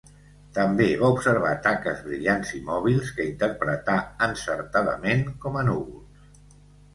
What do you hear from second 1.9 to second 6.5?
brillants i mòbils que interpretà encertadament com a núvols.